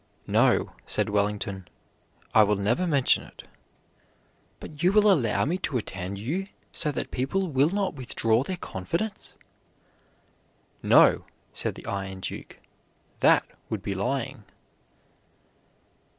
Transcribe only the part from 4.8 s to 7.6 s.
you will allow me to attend you, so that people